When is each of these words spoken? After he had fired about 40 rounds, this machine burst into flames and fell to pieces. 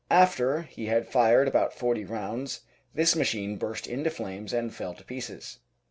After 0.09 0.63
he 0.63 0.87
had 0.87 1.07
fired 1.07 1.47
about 1.47 1.73
40 1.75 2.05
rounds, 2.05 2.61
this 2.95 3.15
machine 3.15 3.57
burst 3.57 3.85
into 3.85 4.09
flames 4.09 4.51
and 4.51 4.73
fell 4.73 4.95
to 4.95 5.03
pieces. 5.03 5.59